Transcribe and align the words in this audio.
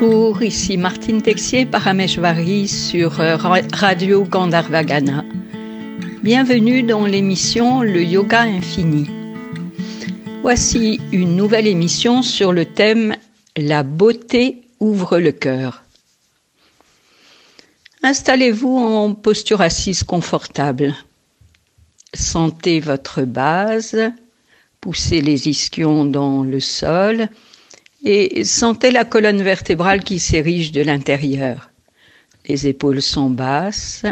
Bonjour, 0.00 0.42
ici 0.44 0.76
Martine 0.76 1.22
Texier, 1.22 1.66
Parameshvari 1.66 2.68
sur 2.68 3.18
euh, 3.20 3.36
Radio 3.36 4.22
Gandharvagana. 4.22 5.24
Bienvenue 6.22 6.84
dans 6.84 7.04
l'émission 7.04 7.82
Le 7.82 8.04
Yoga 8.04 8.42
Infini. 8.42 9.10
Voici 10.42 11.00
une 11.10 11.34
nouvelle 11.34 11.66
émission 11.66 12.22
sur 12.22 12.52
le 12.52 12.64
thème 12.64 13.16
La 13.56 13.82
beauté 13.82 14.62
ouvre 14.78 15.18
le 15.18 15.32
cœur. 15.32 15.82
Installez-vous 18.04 18.76
en 18.78 19.14
posture 19.14 19.62
assise 19.62 20.04
confortable. 20.04 20.94
Sentez 22.14 22.78
votre 22.78 23.22
base, 23.22 23.96
poussez 24.80 25.20
les 25.22 25.48
ischions 25.48 26.04
dans 26.04 26.44
le 26.44 26.60
sol 26.60 27.28
et 28.04 28.44
sentez 28.44 28.90
la 28.90 29.04
colonne 29.04 29.42
vertébrale 29.42 30.04
qui 30.04 30.18
s'érige 30.18 30.72
de 30.72 30.82
l'intérieur. 30.82 31.70
Les 32.46 32.66
épaules 32.66 33.02
sont 33.02 33.30
basses, 33.30 34.04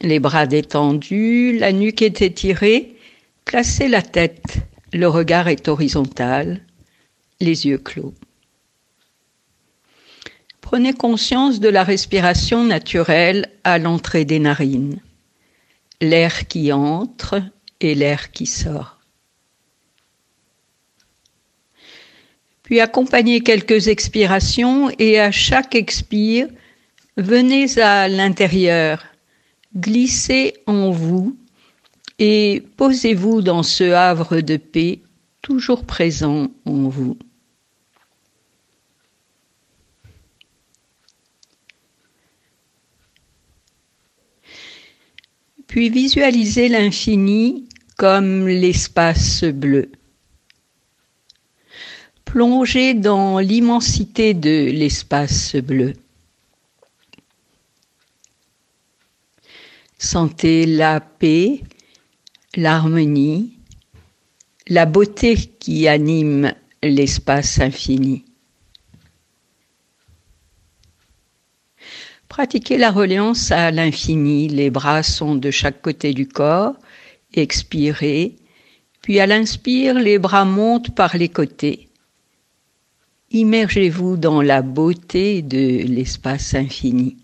les 0.00 0.20
bras 0.20 0.46
détendus, 0.46 1.56
la 1.58 1.72
nuque 1.72 2.02
est 2.02 2.22
étirée, 2.22 2.96
placez 3.44 3.88
la 3.88 4.02
tête, 4.02 4.58
le 4.92 5.08
regard 5.08 5.48
est 5.48 5.68
horizontal, 5.68 6.60
les 7.40 7.66
yeux 7.66 7.78
clos. 7.78 8.14
Prenez 10.60 10.92
conscience 10.92 11.60
de 11.60 11.68
la 11.68 11.84
respiration 11.84 12.64
naturelle 12.64 13.46
à 13.62 13.78
l'entrée 13.78 14.24
des 14.24 14.40
narines, 14.40 15.00
l'air 16.00 16.48
qui 16.48 16.72
entre 16.72 17.40
et 17.80 17.94
l'air 17.94 18.32
qui 18.32 18.46
sort. 18.46 18.95
Puis 22.66 22.80
accompagnez 22.80 23.42
quelques 23.42 23.86
expirations 23.86 24.90
et 24.98 25.20
à 25.20 25.30
chaque 25.30 25.76
expire, 25.76 26.48
venez 27.16 27.78
à 27.78 28.08
l'intérieur, 28.08 29.04
glissez 29.76 30.54
en 30.66 30.90
vous 30.90 31.36
et 32.18 32.64
posez-vous 32.76 33.40
dans 33.40 33.62
ce 33.62 33.84
havre 33.92 34.40
de 34.40 34.56
paix 34.56 34.98
toujours 35.42 35.84
présent 35.84 36.48
en 36.64 36.88
vous. 36.88 37.16
Puis 45.68 45.88
visualisez 45.88 46.68
l'infini 46.68 47.68
comme 47.96 48.48
l'espace 48.48 49.44
bleu. 49.44 49.92
Plongez 52.26 52.92
dans 52.92 53.38
l'immensité 53.38 54.34
de 54.34 54.70
l'espace 54.70 55.56
bleu. 55.56 55.94
Sentez 59.96 60.66
la 60.66 61.00
paix, 61.00 61.62
l'harmonie, 62.54 63.54
la 64.68 64.84
beauté 64.84 65.36
qui 65.36 65.88
anime 65.88 66.52
l'espace 66.82 67.58
infini. 67.60 68.24
Pratiquez 72.28 72.76
la 72.76 72.90
reliance 72.90 73.50
à 73.50 73.70
l'infini. 73.70 74.48
Les 74.48 74.68
bras 74.68 75.02
sont 75.02 75.36
de 75.36 75.50
chaque 75.50 75.80
côté 75.80 76.12
du 76.12 76.28
corps. 76.28 76.74
Expirez. 77.32 78.36
Puis 79.00 79.20
à 79.20 79.26
l'inspire, 79.26 79.94
les 79.94 80.18
bras 80.18 80.44
montent 80.44 80.94
par 80.94 81.16
les 81.16 81.30
côtés. 81.30 81.85
Immergez-vous 83.32 84.16
dans 84.16 84.40
la 84.40 84.62
beauté 84.62 85.42
de 85.42 85.82
l'espace 85.84 86.54
infini. 86.54 87.16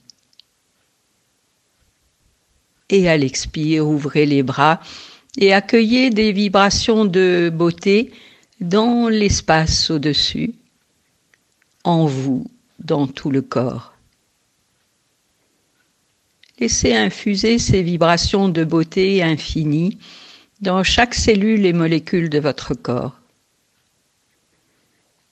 Et 2.90 3.08
à 3.08 3.16
l'expire, 3.16 3.86
ouvrez 3.86 4.26
les 4.26 4.42
bras 4.42 4.80
et 5.38 5.52
accueillez 5.52 6.10
des 6.10 6.32
vibrations 6.32 7.04
de 7.04 7.50
beauté 7.52 8.12
dans 8.60 9.08
l'espace 9.08 9.90
au-dessus, 9.90 10.54
en 11.84 12.06
vous, 12.06 12.46
dans 12.78 13.06
tout 13.06 13.30
le 13.30 13.42
corps. 13.42 13.94
Laissez 16.58 16.94
infuser 16.94 17.58
ces 17.58 17.82
vibrations 17.82 18.48
de 18.48 18.64
beauté 18.64 19.22
infinie 19.22 19.98
dans 20.60 20.84
chaque 20.84 21.14
cellule 21.14 21.66
et 21.66 21.72
molécule 21.72 22.28
de 22.28 22.38
votre 22.38 22.74
corps. 22.74 23.21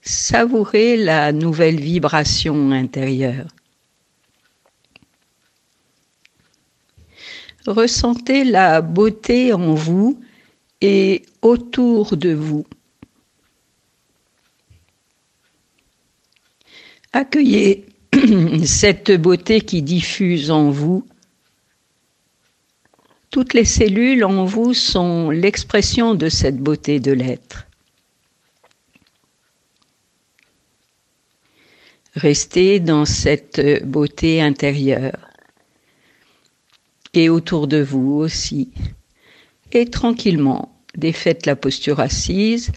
Savourez 0.03 0.97
la 0.97 1.33
nouvelle 1.33 1.79
vibration 1.79 2.71
intérieure. 2.73 3.49
Ressentez 7.67 8.45
la 8.45 8.81
beauté 8.81 9.53
en 9.53 9.75
vous 9.75 10.19
et 10.81 11.23
autour 11.43 12.17
de 12.17 12.33
vous. 12.33 12.65
Accueillez 17.13 17.87
cette 18.65 19.11
beauté 19.13 19.61
qui 19.61 19.83
diffuse 19.83 20.51
en 20.51 20.71
vous. 20.71 21.07
Toutes 23.31 23.53
les 23.53 23.65
cellules 23.65 24.25
en 24.25 24.45
vous 24.45 24.75
sont 24.75 25.31
l'expression 25.31 26.15
de 26.15 26.29
cette 26.29 26.59
beauté 26.59 26.99
de 26.99 27.13
l'être. 27.13 27.70
Restez 32.15 32.81
dans 32.81 33.05
cette 33.05 33.87
beauté 33.87 34.43
intérieure 34.43 35.17
et 37.15 37.29
autour 37.29 37.69
de 37.69 37.81
vous 37.81 38.15
aussi. 38.15 38.73
Et 39.71 39.87
tranquillement, 39.87 40.77
défaites 40.97 41.47
la 41.47 41.55
posture 41.55 42.01
assise, 42.01 42.73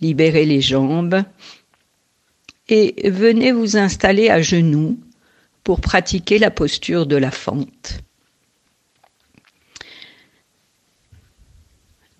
libérez 0.00 0.46
les 0.46 0.62
jambes 0.62 1.22
et 2.70 3.10
venez 3.10 3.52
vous 3.52 3.76
installer 3.76 4.30
à 4.30 4.40
genoux 4.40 4.98
pour 5.64 5.82
pratiquer 5.82 6.38
la 6.38 6.50
posture 6.50 7.06
de 7.06 7.16
la 7.16 7.30
fente. 7.30 8.00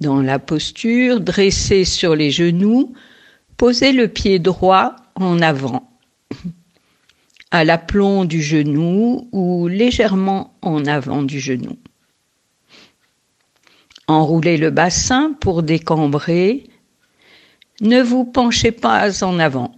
Dans 0.01 0.21
la 0.21 0.39
posture, 0.39 1.21
dressez 1.21 1.87
sur 1.87 2.15
les 2.15 2.31
genoux, 2.31 2.93
posez 3.57 3.93
le 3.93 4.09
pied 4.09 4.39
droit 4.39 4.97
en 5.15 5.41
avant 5.41 5.88
à 7.51 7.65
l'aplomb 7.65 8.25
du 8.25 8.43
genou 8.43 9.29
ou 9.33 9.69
légèrement 9.69 10.55
en 10.63 10.85
avant 10.87 11.23
du 11.23 11.41
genou. 11.41 11.77
Enroulez 14.07 14.57
le 14.57 14.71
bassin 14.71 15.35
pour 15.41 15.63
décambrer. 15.63 16.65
Ne 17.81 18.01
vous 18.01 18.25
penchez 18.25 18.73
pas 18.73 19.23
en 19.23 19.39
avant. 19.39 19.75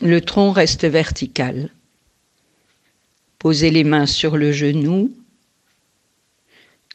Le 0.00 0.20
tronc 0.20 0.52
reste 0.52 0.84
vertical. 0.84 1.70
Posez 3.38 3.70
les 3.70 3.84
mains 3.84 4.06
sur 4.06 4.36
le 4.36 4.52
genou. 4.52 5.12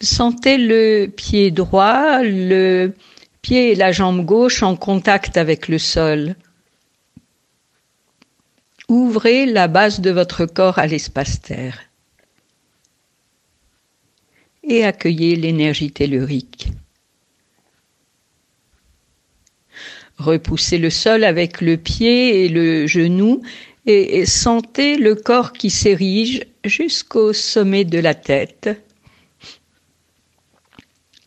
Sentez 0.01 0.57
le 0.57 1.07
pied 1.07 1.51
droit, 1.51 2.23
le 2.23 2.93
pied 3.41 3.71
et 3.71 3.75
la 3.75 3.91
jambe 3.91 4.25
gauche 4.25 4.63
en 4.63 4.75
contact 4.75 5.37
avec 5.37 5.67
le 5.67 5.77
sol. 5.77 6.35
Ouvrez 8.89 9.45
la 9.45 9.67
base 9.67 10.01
de 10.01 10.09
votre 10.09 10.47
corps 10.47 10.79
à 10.79 10.87
l'espace 10.87 11.39
terre 11.41 11.79
et 14.63 14.83
accueillez 14.83 15.35
l'énergie 15.35 15.91
tellurique. 15.91 16.69
Repoussez 20.17 20.79
le 20.79 20.89
sol 20.89 21.23
avec 21.23 21.61
le 21.61 21.77
pied 21.77 22.43
et 22.43 22.49
le 22.49 22.87
genou 22.87 23.41
et 23.85 24.25
sentez 24.25 24.97
le 24.97 25.13
corps 25.13 25.53
qui 25.53 25.69
s'érige 25.69 26.41
jusqu'au 26.63 27.31
sommet 27.31 27.85
de 27.85 27.99
la 27.99 28.15
tête 28.15 28.69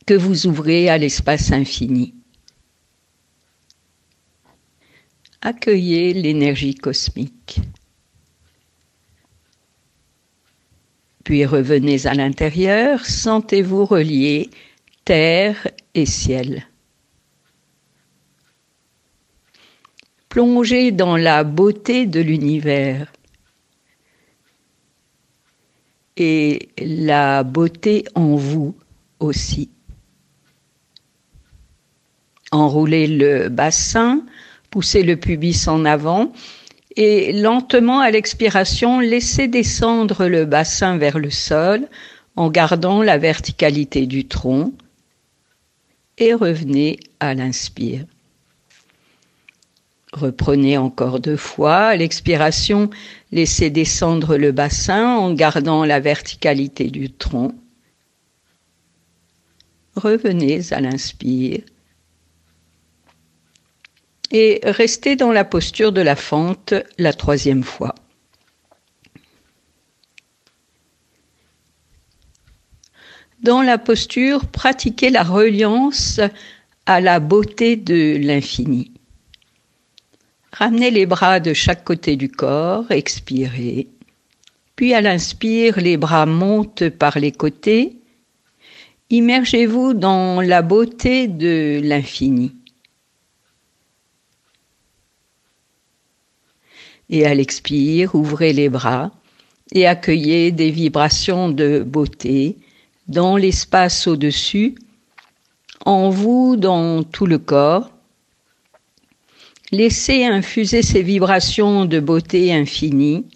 que 0.04 0.14
vous 0.14 0.48
ouvrez 0.48 0.88
à 0.88 0.98
l'espace 0.98 1.52
infini. 1.52 2.14
Accueillez 5.42 6.14
l'énergie 6.14 6.74
cosmique. 6.74 7.60
Puis 11.24 11.44
revenez 11.44 12.06
à 12.06 12.14
l'intérieur, 12.14 13.04
sentez-vous 13.04 13.84
relié 13.84 14.50
terre 15.04 15.68
et 15.94 16.06
ciel. 16.06 16.66
Plongez 20.28 20.92
dans 20.92 21.16
la 21.16 21.44
beauté 21.44 22.06
de 22.06 22.20
l'univers 22.20 23.12
et 26.16 26.70
la 26.78 27.42
beauté 27.42 28.04
en 28.14 28.36
vous 28.36 28.74
aussi. 29.20 29.70
Enroulez 32.50 33.06
le 33.06 33.48
bassin 33.48 34.24
Poussez 34.72 35.02
le 35.02 35.16
pubis 35.16 35.68
en 35.68 35.84
avant 35.84 36.32
Et 36.96 37.34
lentement 37.34 38.00
à 38.00 38.10
l'expiration, 38.10 39.00
laissez 39.00 39.46
descendre 39.46 40.26
le 40.26 40.46
bassin 40.46 40.96
vers 40.96 41.18
le 41.18 41.30
sol 41.30 41.86
en 42.36 42.50
gardant 42.50 43.02
la 43.02 43.18
verticalité 43.18 44.06
du 44.06 44.26
tronc 44.26 44.72
et 46.16 46.32
revenez 46.32 47.00
à 47.20 47.34
l'inspire. 47.34 48.04
Reprenez 50.12 50.78
encore 50.78 51.20
deux 51.20 51.36
fois. 51.36 51.88
À 51.88 51.96
l'expiration, 51.96 52.88
laissez 53.30 53.68
descendre 53.68 54.36
le 54.38 54.52
bassin 54.52 55.16
en 55.16 55.34
gardant 55.34 55.84
la 55.84 56.00
verticalité 56.00 56.88
du 56.88 57.10
tronc. 57.10 57.52
Revenez 59.96 60.72
à 60.72 60.80
l'inspire. 60.80 61.60
Et 64.32 64.60
restez 64.64 65.14
dans 65.14 65.30
la 65.30 65.44
posture 65.44 65.92
de 65.92 66.00
la 66.00 66.16
fente 66.16 66.74
la 66.98 67.12
troisième 67.12 67.62
fois. 67.62 67.94
Dans 73.42 73.60
la 73.60 73.76
posture, 73.76 74.46
pratiquez 74.46 75.10
la 75.10 75.22
reliance 75.22 76.20
à 76.86 77.00
la 77.00 77.20
beauté 77.20 77.76
de 77.76 78.16
l'infini. 78.16 78.92
Ramenez 80.52 80.90
les 80.90 81.06
bras 81.06 81.40
de 81.40 81.52
chaque 81.52 81.84
côté 81.84 82.16
du 82.16 82.28
corps, 82.30 82.90
expirez. 82.90 83.88
Puis 84.76 84.94
à 84.94 85.00
l'inspire, 85.00 85.80
les 85.80 85.96
bras 85.96 86.24
montent 86.24 86.88
par 86.88 87.18
les 87.18 87.32
côtés. 87.32 87.96
Immergez-vous 89.10 89.92
dans 89.92 90.40
la 90.40 90.62
beauté 90.62 91.26
de 91.28 91.80
l'infini. 91.82 92.54
Et 97.10 97.26
à 97.26 97.34
l'expire, 97.34 98.14
ouvrez 98.14 98.52
les 98.52 98.68
bras 98.68 99.10
et 99.72 99.86
accueillez 99.86 100.52
des 100.52 100.70
vibrations 100.70 101.48
de 101.50 101.82
beauté, 101.84 102.56
dans 103.08 103.36
l'espace 103.36 104.06
au-dessus, 104.06 104.74
en 105.84 106.10
vous, 106.10 106.56
dans 106.56 107.02
tout 107.02 107.26
le 107.26 107.38
corps. 107.38 107.90
Laissez 109.72 110.24
infuser 110.24 110.82
ces 110.82 111.02
vibrations 111.02 111.86
de 111.86 111.98
beauté 111.98 112.52
infinie 112.52 113.26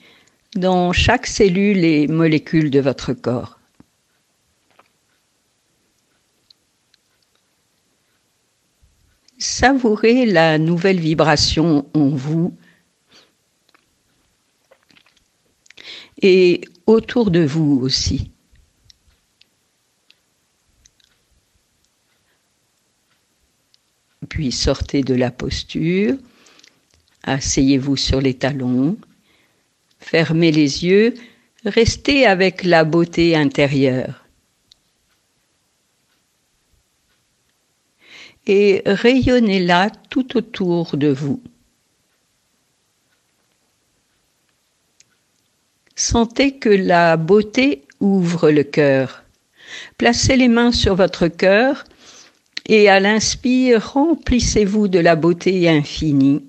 dans 0.54 0.92
chaque 0.92 1.26
cellule 1.26 1.84
et 1.84 2.06
molécule 2.06 2.70
de 2.70 2.80
votre 2.80 3.12
corps. 3.12 3.58
Savourez 9.38 10.24
la 10.24 10.58
nouvelle 10.58 11.00
vibration 11.00 11.86
en 11.94 12.08
vous 12.08 12.54
et 16.22 16.62
autour 16.86 17.30
de 17.30 17.44
vous 17.44 17.80
aussi. 17.82 18.30
Puis 24.28 24.50
sortez 24.50 25.02
de 25.02 25.14
la 25.14 25.30
posture, 25.30 26.16
asseyez-vous 27.22 27.96
sur 27.96 28.20
les 28.20 28.34
talons, 28.34 28.98
fermez 29.98 30.50
les 30.50 30.84
yeux, 30.84 31.14
restez 31.64 32.26
avec 32.26 32.64
la 32.64 32.84
beauté 32.84 33.36
intérieure. 33.36 34.24
Et 38.48 38.82
rayonnez-la 38.86 39.90
tout 39.90 40.36
autour 40.36 40.96
de 40.96 41.08
vous. 41.08 41.42
Sentez 45.96 46.58
que 46.58 46.69
la 46.69 47.16
beauté 47.16 47.82
ouvre 48.00 48.50
le 48.50 48.62
cœur. 48.62 49.25
Placez 49.98 50.37
les 50.37 50.48
mains 50.48 50.70
sur 50.70 50.94
votre 50.94 51.26
cœur 51.26 51.84
et 52.66 52.88
à 52.88 53.00
l'inspire, 53.00 53.93
remplissez-vous 53.93 54.88
de 54.88 54.98
la 54.98 55.16
beauté 55.16 55.69
infinie. 55.69 56.43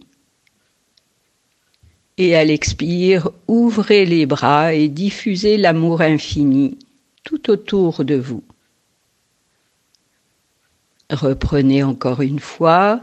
Et 2.18 2.36
à 2.36 2.44
l'expire, 2.44 3.30
ouvrez 3.48 4.06
les 4.06 4.26
bras 4.26 4.74
et 4.74 4.90
diffusez 4.90 5.58
l'amour 5.58 6.02
infini 6.02 6.78
tout 7.24 7.50
autour 7.50 8.04
de 8.04 8.16
vous. 8.16 8.44
Reprenez 11.10 11.84
encore 11.84 12.22
une 12.22 12.40
fois. 12.40 13.02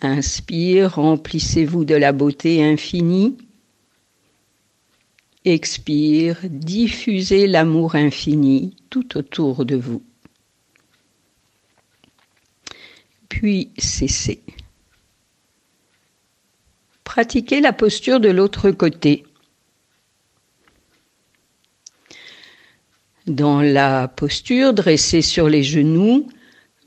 Inspire, 0.00 0.94
remplissez-vous 0.94 1.84
de 1.84 1.94
la 1.94 2.12
beauté 2.12 2.64
infinie. 2.64 3.36
Expire, 5.44 6.38
diffusez 6.44 7.46
l'amour 7.46 7.94
infini 7.94 8.76
tout 8.90 9.16
autour 9.16 9.64
de 9.64 9.76
vous. 9.76 10.02
puis 13.28 13.70
cessez. 13.78 14.42
Pratiquez 17.04 17.60
la 17.60 17.72
posture 17.72 18.20
de 18.20 18.28
l'autre 18.28 18.70
côté. 18.70 19.24
Dans 23.26 23.60
la 23.60 24.08
posture, 24.08 24.72
dressée 24.72 25.22
sur 25.22 25.48
les 25.48 25.62
genoux, 25.62 26.28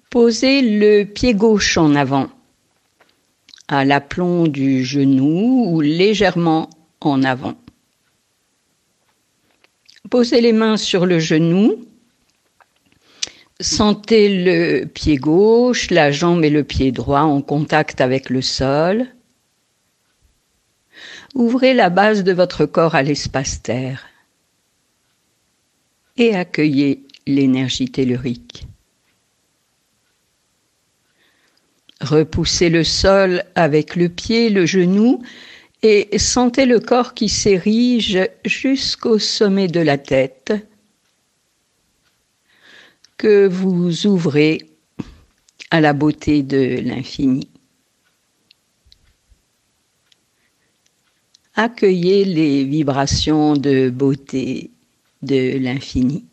posez 0.09 0.61
le 0.61 1.03
pied 1.05 1.35
gauche 1.35 1.77
en 1.77 1.95
avant, 1.95 2.29
à 3.67 3.85
l'aplomb 3.85 4.47
du 4.47 4.83
genou 4.83 5.67
ou 5.69 5.81
légèrement 5.81 6.69
en 6.99 7.23
avant. 7.23 7.60
Posez 10.11 10.41
les 10.41 10.51
mains 10.51 10.75
sur 10.75 11.05
le 11.05 11.19
genou 11.19 11.85
Sentez 13.61 14.43
le 14.43 14.83
pied 14.83 15.15
gauche, 15.15 15.89
la 15.89 16.11
jambe 16.11 16.43
et 16.43 16.49
le 16.49 16.65
pied 16.65 16.91
droit 16.91 17.21
en 17.21 17.41
contact 17.41 18.01
avec 18.01 18.29
le 18.29 18.41
sol. 18.41 19.07
Ouvrez 21.33 21.73
la 21.73 21.89
base 21.89 22.25
de 22.25 22.33
votre 22.33 22.65
corps 22.65 22.93
à 22.93 23.03
l'espace 23.03 23.63
terre 23.63 24.05
et 26.17 26.35
accueillez 26.35 27.07
l'énergie 27.25 27.89
tellurique. 27.89 28.67
Repoussez 32.01 32.69
le 32.69 32.83
sol 32.83 33.45
avec 33.55 33.95
le 33.95 34.09
pied, 34.09 34.49
le 34.49 34.65
genou 34.65 35.23
et 35.83 36.17
sentez 36.19 36.65
le 36.65 36.79
corps 36.79 37.13
qui 37.13 37.29
s'érige 37.29 38.19
jusqu'au 38.45 39.17
sommet 39.17 39.67
de 39.67 39.79
la 39.79 39.97
tête 39.97 40.53
que 43.17 43.47
vous 43.47 44.07
ouvrez 44.07 44.69
à 45.71 45.81
la 45.81 45.93
beauté 45.93 46.43
de 46.43 46.79
l'infini. 46.81 47.49
Accueillez 51.55 52.25
les 52.25 52.63
vibrations 52.63 53.53
de 53.53 53.89
beauté 53.89 54.71
de 55.21 55.57
l'infini. 55.57 56.25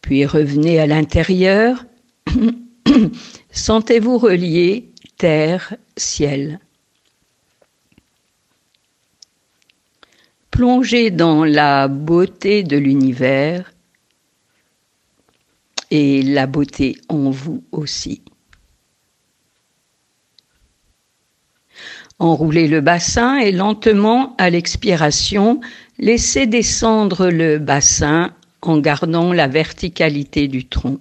Puis 0.00 0.26
revenez 0.26 0.78
à 0.78 0.86
l'intérieur. 0.86 1.84
Sentez-vous 3.50 4.18
relié 4.18 4.92
terre, 5.16 5.74
ciel. 5.96 6.60
Plongez 10.50 11.10
dans 11.10 11.44
la 11.44 11.88
beauté 11.88 12.62
de 12.62 12.76
l'univers 12.76 13.72
et 15.90 16.22
la 16.22 16.46
beauté 16.46 16.98
en 17.08 17.30
vous 17.30 17.62
aussi. 17.72 18.22
Enroulez 22.18 22.66
le 22.66 22.80
bassin 22.80 23.36
et 23.38 23.52
lentement, 23.52 24.34
à 24.38 24.48
l'expiration, 24.48 25.60
laissez 25.98 26.46
descendre 26.46 27.28
le 27.28 27.58
bassin 27.58 28.34
en 28.62 28.78
gardant 28.78 29.34
la 29.34 29.48
verticalité 29.48 30.48
du 30.48 30.66
tronc. 30.66 30.98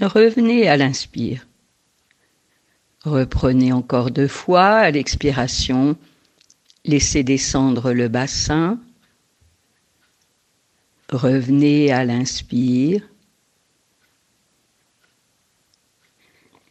Revenez 0.00 0.68
à 0.68 0.76
l'inspire. 0.76 1.47
Reprenez 3.08 3.72
encore 3.72 4.10
deux 4.10 4.28
fois 4.28 4.68
à 4.68 4.90
l'expiration 4.90 5.96
Laissez 6.84 7.22
descendre 7.22 7.92
le 7.92 8.08
bassin. 8.08 8.78
Revenez 11.10 11.90
à 11.92 12.04
l'inspire. 12.04 13.02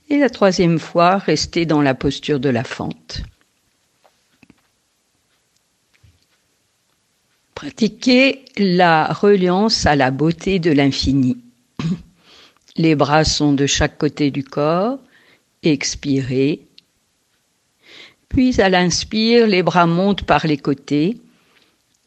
Et 0.10 0.17
la 0.17 0.29
troisième 0.29 0.79
fois, 0.79 1.17
restez 1.17 1.65
dans 1.65 1.82
la 1.82 1.94
posture 1.94 2.39
de 2.39 2.50
la 2.50 2.63
fente. 2.63 3.22
Pratiquez 7.53 8.46
la 8.58 9.12
reliance 9.12 9.86
à 9.86 9.96
la 9.96 10.12
beauté 10.12 10.60
de 10.60 10.72
l'infini. 10.72 11.38
Les 12.75 12.96
bras 12.96 13.24
sont 13.24 13.53
de 13.53 13.65
chaque 13.65 13.98
côté 13.98 14.32
du 14.32 14.44
corps. 14.44 15.00
Expirez. 15.64 16.62
Puis 18.30 18.62
à 18.62 18.70
l'inspire, 18.70 19.48
les 19.48 19.64
bras 19.64 19.88
montent 19.88 20.24
par 20.24 20.48
les 20.48 20.58
côtés. 20.58 21.18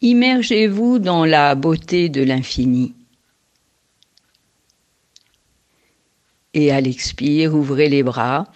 Immergez-vous 0.02 0.98
dans 0.98 1.24
la 1.24 1.54
beauté 1.54 2.08
de 2.08 2.22
l'infini. 2.22 2.94
Et 6.54 6.70
à 6.72 6.80
l'expire, 6.80 7.54
ouvrez 7.54 7.88
les 7.88 8.02
bras 8.02 8.50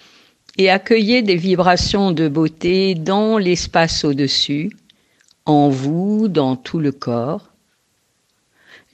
et 0.57 0.71
accueillez 0.71 1.23
des 1.23 1.37
vibrations 1.37 2.13
de 2.13 2.29
beauté 2.29 2.95
dans 2.95 3.39
l'espace 3.39 4.05
au-dessus, 4.05 4.71
en 5.47 5.69
vous, 5.69 6.29
dans 6.29 6.57
tout 6.57 6.79
le 6.79 6.93
corps. 6.93 7.53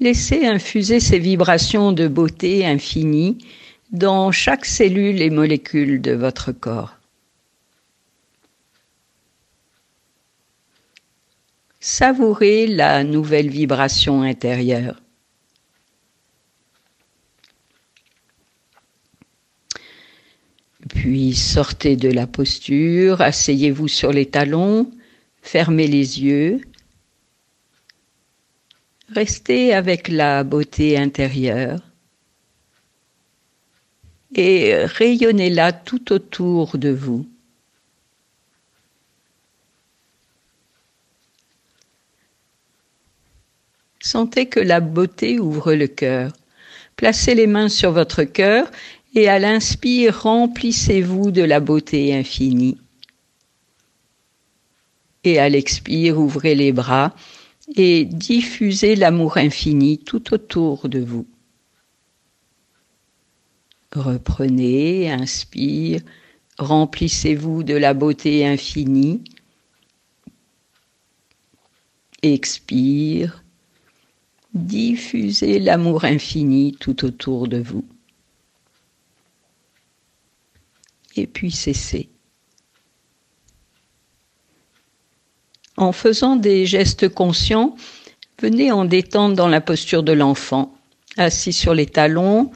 Laissez 0.00 0.46
infuser 0.46 1.00
ces 1.00 1.18
vibrations 1.18 1.92
de 1.92 2.08
beauté 2.08 2.64
infinie 2.64 3.38
dans 3.92 4.30
chaque 4.30 4.66
cellule 4.66 5.20
et 5.20 5.30
molécule 5.30 6.00
de 6.00 6.12
votre 6.12 6.52
corps. 6.52 6.96
Savourez 11.80 12.66
la 12.66 13.04
nouvelle 13.04 13.48
vibration 13.48 14.22
intérieure. 14.22 15.00
Puis 20.88 21.34
sortez 21.34 21.96
de 21.96 22.10
la 22.10 22.26
posture, 22.26 23.20
asseyez-vous 23.20 23.88
sur 23.88 24.12
les 24.12 24.26
talons, 24.26 24.90
fermez 25.42 25.86
les 25.86 26.22
yeux. 26.22 26.60
Restez 29.08 29.72
avec 29.72 30.08
la 30.08 30.44
beauté 30.44 30.96
intérieure 30.98 31.89
et 34.34 34.74
rayonnez-la 34.84 35.72
tout 35.72 36.12
autour 36.12 36.78
de 36.78 36.90
vous. 36.90 37.26
Sentez 44.00 44.46
que 44.46 44.60
la 44.60 44.80
beauté 44.80 45.38
ouvre 45.38 45.74
le 45.74 45.86
cœur. 45.86 46.32
Placez 46.96 47.34
les 47.34 47.46
mains 47.46 47.68
sur 47.68 47.92
votre 47.92 48.24
cœur 48.24 48.70
et 49.14 49.28
à 49.28 49.38
l'inspire, 49.38 50.22
remplissez-vous 50.22 51.30
de 51.30 51.42
la 51.42 51.60
beauté 51.60 52.14
infinie. 52.14 52.78
Et 55.24 55.38
à 55.38 55.48
l'expire, 55.48 56.18
ouvrez 56.18 56.54
les 56.54 56.72
bras 56.72 57.14
et 57.76 58.04
diffusez 58.04 58.96
l'amour 58.96 59.36
infini 59.36 59.98
tout 59.98 60.32
autour 60.32 60.88
de 60.88 61.00
vous. 61.00 61.26
Reprenez, 63.94 65.10
inspire, 65.10 66.00
remplissez-vous 66.58 67.64
de 67.64 67.74
la 67.74 67.92
beauté 67.92 68.46
infinie. 68.46 69.24
Expire, 72.22 73.42
diffusez 74.54 75.58
l'amour 75.58 76.04
infini 76.04 76.76
tout 76.78 77.04
autour 77.04 77.48
de 77.48 77.58
vous. 77.58 77.84
Et 81.16 81.26
puis 81.26 81.50
cessez. 81.50 82.08
En 85.76 85.92
faisant 85.92 86.36
des 86.36 86.66
gestes 86.66 87.08
conscients, 87.08 87.74
venez 88.38 88.70
en 88.70 88.84
détendre 88.84 89.34
dans 89.34 89.48
la 89.48 89.60
posture 89.60 90.02
de 90.02 90.12
l'enfant, 90.12 90.76
assis 91.16 91.52
sur 91.52 91.74
les 91.74 91.86
talons, 91.86 92.52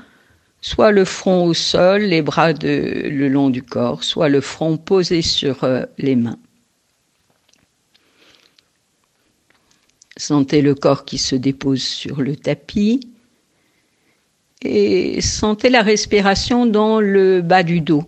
soit 0.65 0.93
le 0.93 1.05
front 1.05 1.45
au 1.45 1.53
sol, 1.53 2.05
les 2.05 2.23
bras 2.23 2.55
le 2.55 3.29
long 3.29 3.51
du 3.51 3.63
corps, 3.63 4.03
soit 4.03 4.31
le 4.31 4.41
front 4.41 4.79
posé 4.79 5.21
sur 5.21 5.63
euh, 5.63 5.85
les 5.99 6.17
mains. 6.17 6.39
Sentez 10.17 10.63
le 10.63 10.75
corps 10.75 11.05
qui 11.05 11.19
se 11.19 11.37
dépose 11.37 11.83
sur 11.83 12.23
le 12.23 12.35
tapis 12.35 13.01
et 14.63 15.21
sentez 15.21 15.69
la 15.69 15.83
respiration 15.83 16.65
dans 16.65 16.99
le 16.99 17.43
bas 17.43 17.63
du 17.63 17.83
dos, 17.83 18.05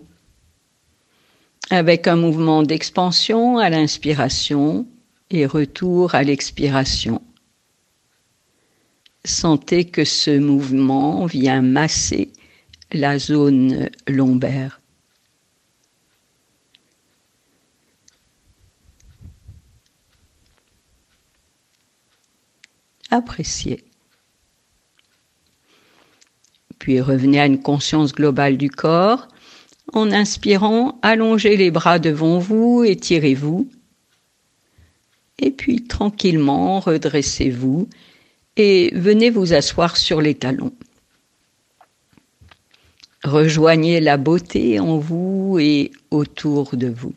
avec 1.69 2.07
un 2.07 2.15
mouvement 2.15 2.63
d'expansion 2.63 3.59
à 3.59 3.69
l'inspiration 3.69 4.87
et 5.29 5.45
retour 5.45 6.15
à 6.15 6.23
l'expiration. 6.23 7.21
Sentez 9.25 9.85
que 9.85 10.05
ce 10.05 10.39
mouvement 10.39 11.27
vient 11.27 11.61
masser 11.61 12.31
la 12.91 13.19
zone 13.19 13.89
lombaire. 14.07 14.79
appréciez. 23.11 23.83
Puis 26.79 27.01
revenez 27.01 27.39
à 27.39 27.45
une 27.45 27.61
conscience 27.61 28.13
globale 28.13 28.57
du 28.57 28.69
corps. 28.69 29.27
En 29.93 30.11
inspirant, 30.11 30.99
allongez 31.01 31.57
les 31.57 31.71
bras 31.71 31.99
devant 31.99 32.39
vous, 32.39 32.83
étirez-vous. 32.83 33.69
Et 35.39 35.51
puis 35.51 35.83
tranquillement, 35.83 36.79
redressez-vous 36.79 37.87
et 38.57 38.91
venez 38.95 39.29
vous 39.29 39.53
asseoir 39.53 39.97
sur 39.97 40.19
les 40.19 40.35
talons. 40.35 40.73
Rejoignez 43.27 43.99
la 43.99 44.15
beauté 44.15 44.79
en 44.79 44.99
vous 44.99 45.57
et 45.59 45.91
autour 46.11 46.77
de 46.77 46.87
vous. 46.87 47.13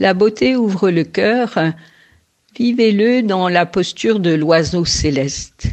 La 0.00 0.14
beauté 0.14 0.56
ouvre 0.56 0.90
le 0.90 1.04
cœur 1.04 1.56
Vivez-le 2.58 3.22
dans 3.22 3.48
la 3.48 3.64
posture 3.64 4.18
de 4.18 4.34
l'oiseau 4.34 4.84
céleste. 4.84 5.68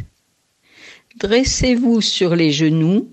Dressez-vous 1.16 2.00
sur 2.00 2.36
les 2.36 2.52
genoux 2.52 3.08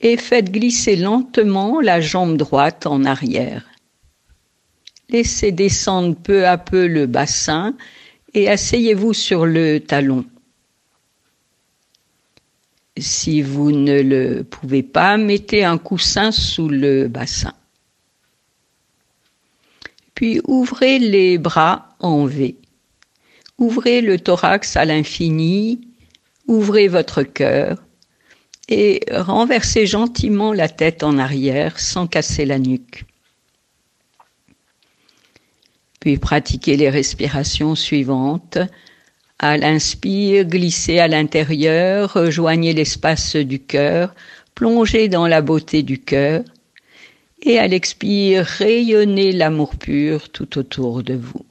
et 0.00 0.16
faites 0.16 0.50
glisser 0.50 0.96
lentement 0.96 1.82
la 1.82 2.00
jambe 2.00 2.38
droite 2.38 2.86
en 2.86 3.04
arrière. 3.04 3.66
Laissez 5.10 5.52
descendre 5.52 6.16
peu 6.16 6.46
à 6.46 6.56
peu 6.56 6.86
le 6.86 7.04
bassin 7.04 7.76
et 8.32 8.48
asseyez-vous 8.48 9.12
sur 9.12 9.44
le 9.44 9.78
talon. 9.78 10.24
Si 12.98 13.42
vous 13.42 13.70
ne 13.72 14.00
le 14.00 14.42
pouvez 14.42 14.82
pas, 14.82 15.16
mettez 15.16 15.64
un 15.64 15.78
coussin 15.78 16.32
sous 16.32 16.68
le 16.68 17.08
bassin. 17.08 17.54
Puis 20.14 20.40
ouvrez 20.44 20.98
les 20.98 21.38
bras 21.38 21.96
en 22.00 22.26
V. 22.26 22.56
Ouvrez 23.58 24.00
le 24.00 24.18
thorax 24.18 24.76
à 24.76 24.84
l'infini, 24.84 25.80
ouvrez 26.46 26.88
votre 26.88 27.22
cœur 27.22 27.82
et 28.68 29.00
renversez 29.10 29.86
gentiment 29.86 30.52
la 30.52 30.68
tête 30.68 31.02
en 31.02 31.18
arrière 31.18 31.78
sans 31.80 32.06
casser 32.06 32.44
la 32.44 32.58
nuque. 32.58 33.04
Puis 36.00 36.16
pratiquez 36.16 36.76
les 36.76 36.88
respirations 36.88 37.74
suivantes. 37.74 38.58
À 39.42 39.56
l'inspire, 39.56 40.44
glissez 40.44 40.98
à 40.98 41.08
l'intérieur, 41.08 42.12
rejoignez 42.12 42.74
l'espace 42.74 43.36
du 43.36 43.58
cœur, 43.58 44.14
plongez 44.54 45.08
dans 45.08 45.26
la 45.26 45.40
beauté 45.40 45.82
du 45.82 45.98
cœur 45.98 46.44
et 47.40 47.58
à 47.58 47.66
l'expire, 47.66 48.44
rayonnez 48.44 49.32
l'amour 49.32 49.76
pur 49.76 50.28
tout 50.28 50.58
autour 50.58 51.02
de 51.02 51.14
vous. 51.14 51.46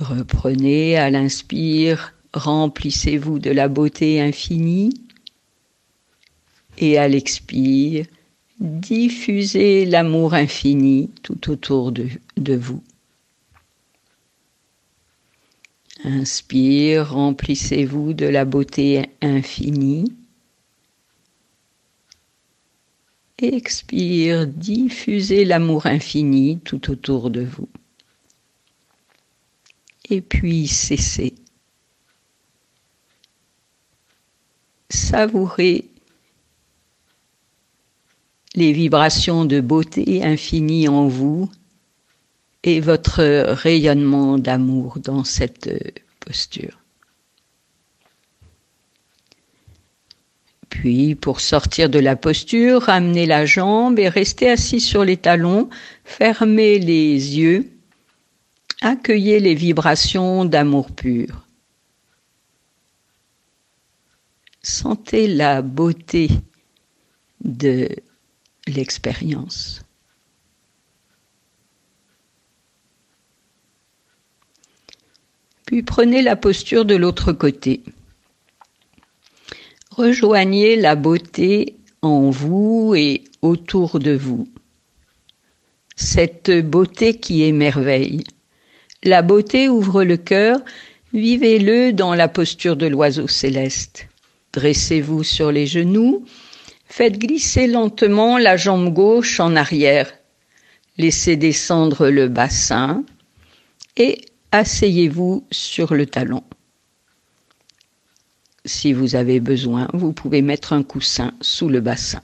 Reprenez 0.00 0.96
à 0.96 1.10
l'inspire, 1.10 2.14
remplissez-vous 2.32 3.38
de 3.38 3.50
la 3.50 3.68
beauté 3.68 4.22
infinie 4.22 4.94
et 6.78 6.96
à 6.96 7.08
l'expire, 7.08 8.06
diffusez 8.58 9.84
l'amour 9.84 10.32
infini 10.32 11.10
tout 11.22 11.50
autour 11.50 11.92
de, 11.92 12.08
de 12.38 12.56
vous. 12.56 12.82
Inspire, 16.04 17.12
remplissez-vous 17.12 18.12
de 18.12 18.26
la 18.26 18.44
beauté 18.44 19.10
infinie 19.22 20.04
expire, 23.44 24.46
diffusez 24.46 25.44
l'amour 25.44 25.86
infini 25.86 26.58
tout 26.60 26.90
autour 26.90 27.30
de 27.30 27.42
vous. 27.42 27.68
Et 30.10 30.20
puis 30.20 30.66
cessez. 30.68 31.34
Savourez 34.90 35.88
les 38.54 38.72
vibrations 38.72 39.44
de 39.44 39.60
beauté 39.60 40.22
infinie 40.22 40.88
en 40.88 41.08
vous 41.08 41.50
et 42.64 42.80
votre 42.80 43.22
rayonnement 43.52 44.38
d'amour 44.38 44.98
dans 44.98 45.22
cette 45.22 45.70
posture. 46.18 46.80
Puis, 50.70 51.14
pour 51.14 51.40
sortir 51.40 51.90
de 51.90 51.98
la 51.98 52.16
posture, 52.16 52.82
ramenez 52.82 53.26
la 53.26 53.44
jambe 53.44 53.98
et 53.98 54.08
restez 54.08 54.50
assis 54.50 54.80
sur 54.80 55.04
les 55.04 55.18
talons, 55.18 55.68
fermez 56.04 56.78
les 56.78 57.38
yeux, 57.38 57.70
accueillez 58.80 59.40
les 59.40 59.54
vibrations 59.54 60.46
d'amour 60.46 60.90
pur. 60.90 61.46
Sentez 64.62 65.28
la 65.28 65.60
beauté 65.60 66.28
de 67.44 67.88
l'expérience. 68.66 69.83
Puis 75.66 75.82
prenez 75.82 76.22
la 76.22 76.36
posture 76.36 76.84
de 76.84 76.94
l'autre 76.94 77.32
côté. 77.32 77.82
Rejoignez 79.90 80.76
la 80.76 80.96
beauté 80.96 81.76
en 82.02 82.30
vous 82.30 82.94
et 82.96 83.24
autour 83.42 83.98
de 83.98 84.12
vous. 84.12 84.48
Cette 85.96 86.50
beauté 86.50 87.14
qui 87.14 87.44
émerveille. 87.44 88.24
La 89.04 89.22
beauté 89.22 89.68
ouvre 89.68 90.02
le 90.02 90.16
cœur, 90.16 90.60
vivez-le 91.12 91.92
dans 91.92 92.14
la 92.14 92.28
posture 92.28 92.76
de 92.76 92.86
l'oiseau 92.86 93.28
céleste. 93.28 94.08
Dressez-vous 94.52 95.22
sur 95.22 95.52
les 95.52 95.66
genoux, 95.66 96.24
faites 96.86 97.18
glisser 97.18 97.66
lentement 97.66 98.38
la 98.38 98.56
jambe 98.56 98.92
gauche 98.92 99.40
en 99.40 99.56
arrière. 99.56 100.12
Laissez 100.98 101.36
descendre 101.36 102.08
le 102.08 102.28
bassin 102.28 103.04
et 103.96 104.24
asseyez-vous 104.54 105.44
sur 105.50 105.94
le 105.94 106.06
talon. 106.06 106.44
Si 108.64 108.92
vous 108.92 109.16
avez 109.16 109.40
besoin, 109.40 109.88
vous 109.92 110.12
pouvez 110.12 110.42
mettre 110.42 110.72
un 110.72 110.84
coussin 110.84 111.32
sous 111.40 111.68
le 111.68 111.80
bassin. 111.80 112.22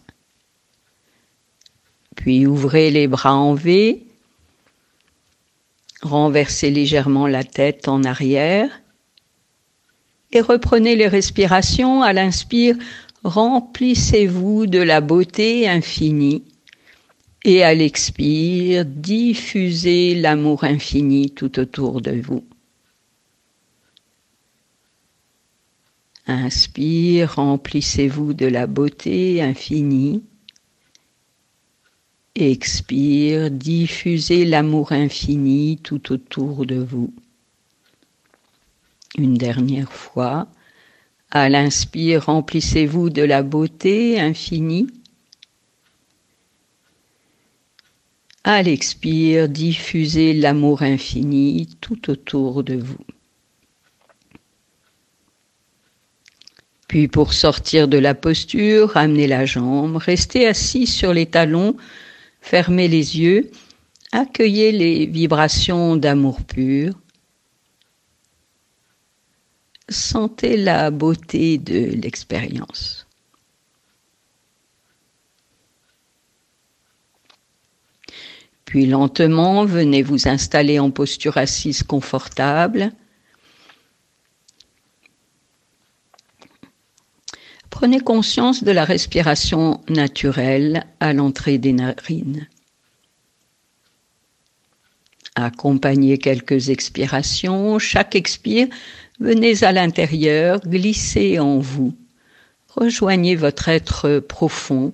Puis 2.14 2.46
ouvrez 2.46 2.92
les 2.92 3.08
bras 3.08 3.34
en 3.34 3.54
V, 3.54 4.06
renversez 6.02 6.70
légèrement 6.70 7.26
la 7.26 7.42
tête 7.42 7.88
en 7.88 8.04
arrière 8.04 8.80
et 10.30 10.40
reprenez 10.40 10.94
les 10.94 11.08
respirations. 11.08 12.00
À 12.00 12.12
l'inspire, 12.12 12.76
remplissez-vous 13.24 14.68
de 14.68 14.78
la 14.78 15.00
beauté 15.00 15.68
infinie 15.68 16.44
et 17.44 17.62
à 17.62 17.74
l'expire, 17.74 18.84
diffusez 18.84 20.14
l'amour 20.14 20.64
infini 20.64 21.30
tout 21.30 21.58
autour 21.58 22.00
de 22.00 22.20
vous. 22.20 22.44
Inspire, 26.26 27.34
remplissez-vous 27.36 28.34
de 28.34 28.46
la 28.46 28.66
beauté 28.66 29.42
infinie. 29.42 30.22
Expire, 32.34 33.50
diffusez 33.50 34.44
l'amour 34.44 34.92
infini 34.92 35.78
tout 35.82 36.12
autour 36.12 36.66
de 36.66 36.76
vous. 36.76 37.12
Une 39.18 39.34
dernière 39.34 39.92
fois. 39.92 40.46
À 41.32 41.48
l'inspire, 41.48 42.26
remplissez-vous 42.26 43.10
de 43.10 43.22
la 43.22 43.42
beauté 43.42 44.20
infinie. 44.20 44.88
À 48.52 48.64
l'expire, 48.64 49.48
diffusez 49.48 50.32
l'amour 50.32 50.82
infini 50.82 51.68
tout 51.80 52.10
autour 52.10 52.64
de 52.64 52.74
vous. 52.74 53.06
Puis 56.88 57.06
pour 57.06 57.32
sortir 57.32 57.86
de 57.86 57.96
la 57.96 58.16
posture, 58.16 58.90
ramenez 58.90 59.28
la 59.28 59.46
jambe, 59.46 59.98
restez 59.98 60.48
assis 60.48 60.88
sur 60.88 61.14
les 61.14 61.26
talons, 61.26 61.76
fermez 62.40 62.88
les 62.88 63.20
yeux, 63.20 63.52
accueillez 64.10 64.72
les 64.72 65.06
vibrations 65.06 65.94
d'amour 65.94 66.42
pur. 66.42 66.94
Sentez 69.88 70.56
la 70.56 70.90
beauté 70.90 71.56
de 71.56 71.94
l'expérience. 71.94 73.06
Puis 78.70 78.86
lentement, 78.86 79.64
venez 79.64 80.00
vous 80.00 80.28
installer 80.28 80.78
en 80.78 80.92
posture 80.92 81.38
assise 81.38 81.82
confortable. 81.82 82.92
Prenez 87.68 87.98
conscience 87.98 88.62
de 88.62 88.70
la 88.70 88.84
respiration 88.84 89.80
naturelle 89.88 90.84
à 91.00 91.12
l'entrée 91.12 91.58
des 91.58 91.72
narines. 91.72 92.46
Accompagnez 95.34 96.18
quelques 96.18 96.68
expirations. 96.68 97.80
Chaque 97.80 98.14
expire, 98.14 98.68
venez 99.18 99.64
à 99.64 99.72
l'intérieur, 99.72 100.60
glissez 100.60 101.40
en 101.40 101.58
vous. 101.58 101.92
Rejoignez 102.68 103.34
votre 103.34 103.68
être 103.68 104.20
profond 104.20 104.92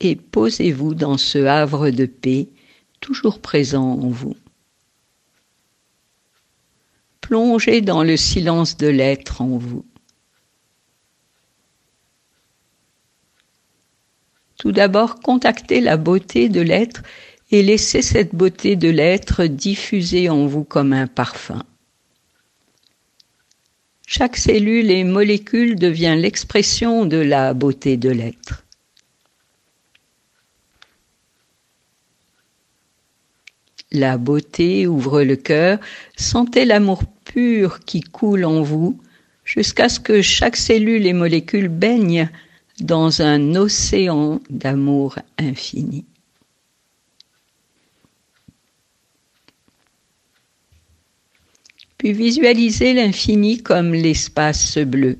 et 0.00 0.16
posez-vous 0.16 0.94
dans 0.94 1.18
ce 1.18 1.44
havre 1.44 1.90
de 1.90 2.06
paix 2.06 2.48
toujours 3.00 3.40
présent 3.40 3.92
en 3.92 4.08
vous. 4.08 4.36
Plongez 7.20 7.80
dans 7.80 8.02
le 8.02 8.16
silence 8.16 8.76
de 8.76 8.88
l'être 8.88 9.40
en 9.40 9.56
vous. 9.56 9.84
Tout 14.58 14.72
d'abord, 14.72 15.20
contactez 15.20 15.80
la 15.80 15.96
beauté 15.96 16.48
de 16.48 16.60
l'être 16.60 17.02
et 17.50 17.62
laissez 17.62 18.02
cette 18.02 18.34
beauté 18.34 18.76
de 18.76 18.88
l'être 18.88 19.44
diffuser 19.46 20.28
en 20.28 20.46
vous 20.46 20.64
comme 20.64 20.92
un 20.92 21.06
parfum. 21.06 21.62
Chaque 24.06 24.36
cellule 24.36 24.90
et 24.90 25.04
molécule 25.04 25.76
devient 25.76 26.16
l'expression 26.18 27.06
de 27.06 27.16
la 27.16 27.54
beauté 27.54 27.96
de 27.96 28.10
l'être. 28.10 28.64
La 33.92 34.18
beauté 34.18 34.86
ouvre 34.86 35.22
le 35.22 35.36
cœur, 35.36 35.78
sentez 36.16 36.64
l'amour 36.64 37.02
pur 37.24 37.80
qui 37.80 38.00
coule 38.00 38.44
en 38.44 38.62
vous 38.62 39.00
jusqu'à 39.44 39.88
ce 39.88 39.98
que 39.98 40.22
chaque 40.22 40.56
cellule 40.56 41.06
et 41.06 41.12
molécule 41.12 41.68
baigne 41.68 42.30
dans 42.80 43.20
un 43.20 43.56
océan 43.56 44.40
d'amour 44.48 45.18
infini. 45.38 46.04
Puis 51.98 52.12
visualisez 52.12 52.94
l'infini 52.94 53.62
comme 53.62 53.92
l'espace 53.92 54.78
bleu. 54.78 55.18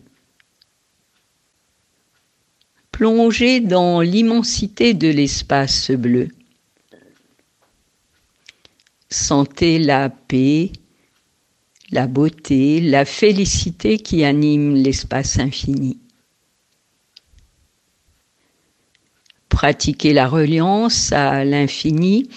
Plongez 2.93 3.61
dans 3.61 4.01
l'immensité 4.01 4.95
de 4.95 5.09
l'espace 5.09 5.91
bleu. 5.91 6.29
Sentez 9.13 9.81
la 9.81 10.09
paix, 10.09 10.71
la 11.91 12.07
beauté, 12.07 12.81
la 12.81 13.05
félicité 13.05 13.99
qui 13.99 14.25
anime 14.25 14.77
l'espace 14.77 15.41
infini. 15.41 15.99
Pratiquez 19.49 20.13
la 20.13 20.29
reliance 20.29 21.13
à 21.13 21.45
l'infini. 21.45 22.29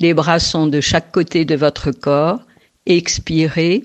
Les 0.00 0.12
bras 0.12 0.40
sont 0.40 0.66
de 0.66 0.80
chaque 0.80 1.12
côté 1.12 1.44
de 1.44 1.54
votre 1.54 1.92
corps. 1.92 2.40
Expirez. 2.86 3.84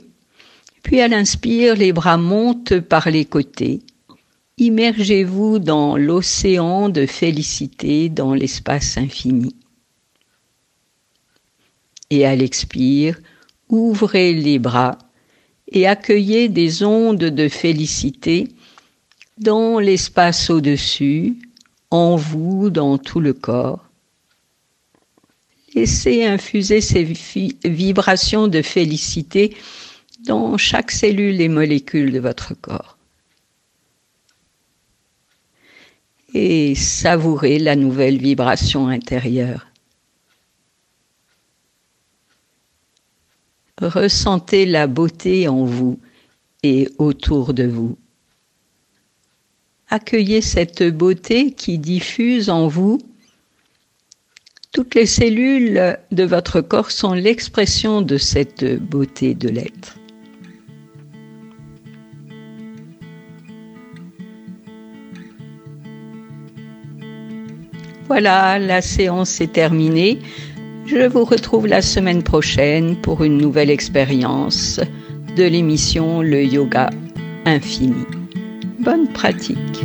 Puis 0.81 1.01
à 1.01 1.07
l'inspire, 1.07 1.75
les 1.75 1.93
bras 1.93 2.17
montent 2.17 2.79
par 2.79 3.11
les 3.11 3.25
côtés. 3.25 3.81
Immergez-vous 4.57 5.59
dans 5.59 5.95
l'océan 5.95 6.89
de 6.89 7.05
félicité 7.05 8.09
dans 8.09 8.33
l'espace 8.33 8.97
infini 8.97 9.55
et 12.09 12.25
à 12.25 12.35
l'expire, 12.35 13.19
ouvrez 13.69 14.33
les 14.33 14.59
bras 14.59 14.97
et 15.71 15.87
accueillez 15.87 16.49
des 16.49 16.83
ondes 16.83 17.17
de 17.17 17.49
félicité 17.49 18.47
dans 19.37 19.79
l'espace 19.79 20.49
au-dessus, 20.49 21.35
en 21.91 22.15
vous, 22.15 22.69
dans 22.69 22.97
tout 22.97 23.19
le 23.19 23.33
corps. 23.33 23.83
Laissez 25.73 26.23
infuser 26.23 26.79
ces 26.79 27.03
vibrations 27.65 28.47
de 28.47 28.61
félicité 28.61 29.57
dans 30.25 30.57
chaque 30.57 30.91
cellule 30.91 31.41
et 31.41 31.49
molécule 31.49 32.13
de 32.13 32.19
votre 32.19 32.53
corps. 32.53 32.97
Et 36.33 36.75
savourez 36.75 37.59
la 37.59 37.75
nouvelle 37.75 38.17
vibration 38.17 38.87
intérieure. 38.87 39.67
Ressentez 43.81 44.65
la 44.65 44.87
beauté 44.87 45.49
en 45.49 45.65
vous 45.65 45.99
et 46.63 46.87
autour 46.97 47.53
de 47.53 47.65
vous. 47.65 47.97
accueillez 49.89 50.41
cette 50.41 50.83
beauté 50.83 51.51
qui 51.51 51.77
diffuse 51.77 52.49
en 52.49 52.67
vous. 52.67 52.99
Toutes 54.71 54.95
les 54.95 55.05
cellules 55.05 55.97
de 56.11 56.23
votre 56.23 56.61
corps 56.61 56.91
sont 56.91 57.13
l'expression 57.13 58.01
de 58.01 58.17
cette 58.17 58.65
beauté 58.81 59.35
de 59.35 59.49
l'être. 59.49 59.97
Voilà, 68.07 68.57
la 68.59 68.81
séance 68.81 69.41
est 69.41 69.53
terminée. 69.53 70.19
Je 70.85 71.07
vous 71.07 71.25
retrouve 71.25 71.65
la 71.65 71.81
semaine 71.81 72.21
prochaine 72.21 72.95
pour 72.95 73.23
une 73.23 73.37
nouvelle 73.37 73.71
expérience 73.71 74.79
de 75.35 75.43
l'émission 75.43 76.21
Le 76.21 76.43
Yoga 76.43 76.91
Infini. 77.45 78.05
Bonne 78.79 79.07
pratique. 79.07 79.83